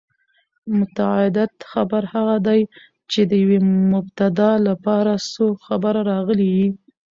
متعدد 0.77 1.51
خبر 1.71 2.03
هغه 2.13 2.35
دئ، 2.47 2.61
چي 3.11 3.21
د 3.29 3.31
یوې 3.43 3.59
مبتداء 3.93 4.55
له 4.67 4.73
پاره 4.85 5.15
څو 5.33 5.45
خبره 5.65 5.99
راغلي 6.11 6.47
يي. 6.57 6.67